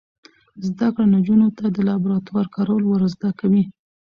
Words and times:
زده 0.67 0.87
کړه 0.93 1.05
نجونو 1.15 1.47
ته 1.57 1.65
د 1.69 1.77
لابراتوار 1.87 2.47
کارول 2.55 2.83
ور 2.85 3.01
زده 3.15 3.29
کوي. 3.39 3.63